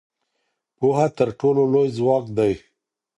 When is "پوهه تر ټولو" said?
0.77-1.63